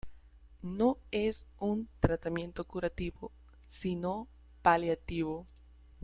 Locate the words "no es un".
0.63-1.87